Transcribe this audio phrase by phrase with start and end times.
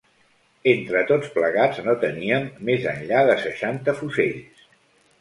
[0.71, 4.69] Entre tots plegats no teníem més enllà de seixanta fusells